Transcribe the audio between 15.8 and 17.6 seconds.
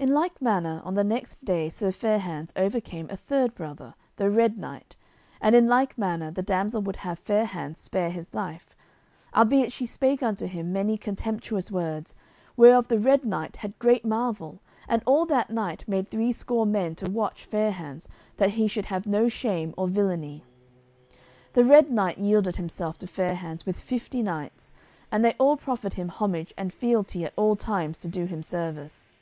made three score men to watch